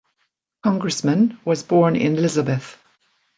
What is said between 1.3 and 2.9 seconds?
was born in Elizabeth.